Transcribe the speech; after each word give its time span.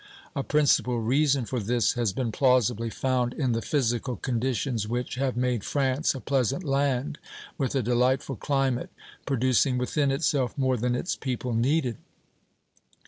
A 0.35 0.41
principal 0.41 0.99
reason 0.99 1.45
for 1.45 1.59
this 1.59 1.93
has 1.93 2.11
been 2.11 2.31
plausibly 2.31 2.89
found 2.89 3.35
in 3.35 3.51
the 3.51 3.61
physical 3.61 4.15
conditions 4.15 4.87
which 4.87 5.13
have 5.13 5.37
made 5.37 5.63
France 5.63 6.15
a 6.15 6.19
pleasant 6.19 6.63
land, 6.63 7.19
with 7.59 7.75
a 7.75 7.83
delightful 7.83 8.35
climate, 8.35 8.89
producing 9.27 9.77
within 9.77 10.09
itself 10.09 10.57
more 10.57 10.75
than 10.75 10.95
its 10.95 11.15
people 11.15 11.53
needed. 11.53 11.97